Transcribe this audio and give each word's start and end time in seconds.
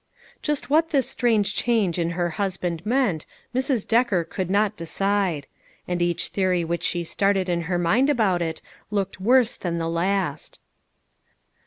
Just 0.41 0.67
what 0.67 0.89
this 0.89 1.07
strange 1.07 1.55
change 1.55 1.99
in 1.99 2.09
her 2.17 2.31
husband 2.41 2.83
meant, 2.83 3.27
Mrs. 3.53 3.87
Decker 3.87 4.23
could 4.23 4.49
not 4.49 4.75
decide; 4.75 5.45
and 5.87 6.01
each 6.01 6.29
theory 6.29 6.63
which 6.65 6.81
she 6.81 7.03
started 7.03 7.47
in 7.47 7.61
her 7.69 7.77
mind 7.77 8.09
about 8.09 8.41
it, 8.41 8.63
looked 8.89 9.21
worse 9.21 9.55
than 9.55 9.77
the 9.77 9.87
last. 9.87 10.59